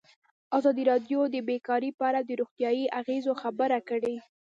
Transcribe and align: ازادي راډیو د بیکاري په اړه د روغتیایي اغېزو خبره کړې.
ازادي 0.57 0.83
راډیو 0.91 1.19
د 1.29 1.35
بیکاري 1.47 1.89
په 1.99 2.03
اړه 2.09 2.21
د 2.23 2.31
روغتیایي 2.41 2.85
اغېزو 2.99 3.33
خبره 3.43 3.77
کړې. 3.89 4.15